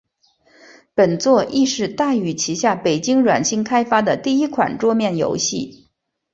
[0.95, 5.89] 本作亦是大宇旗下北京软星开发的第一款桌面游戏。